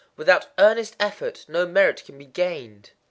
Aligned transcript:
Without 0.15 0.47
earnest 0.57 0.95
effort 0.99 1.45
no 1.47 1.67
merit 1.67 2.03
can 2.05 2.17
be 2.17 2.25
gained. 2.25 2.89